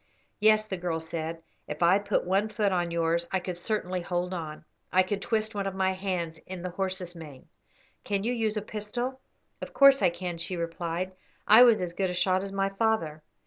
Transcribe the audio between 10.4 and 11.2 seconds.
replied.